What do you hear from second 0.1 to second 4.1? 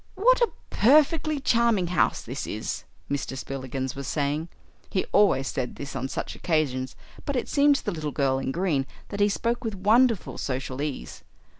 "What a perfectly charming house this is," Mr. Spillikins was